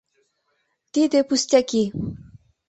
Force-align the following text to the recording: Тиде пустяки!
Тиде 0.93 1.19
пустяки! 1.27 1.83